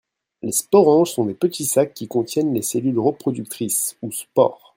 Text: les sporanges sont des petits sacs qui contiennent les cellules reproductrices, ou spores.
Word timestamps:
les 0.41 0.51
sporanges 0.51 1.11
sont 1.13 1.25
des 1.25 1.35
petits 1.35 1.67
sacs 1.67 1.93
qui 1.93 2.07
contiennent 2.07 2.55
les 2.55 2.63
cellules 2.63 2.97
reproductrices, 2.97 3.97
ou 4.01 4.11
spores. 4.11 4.69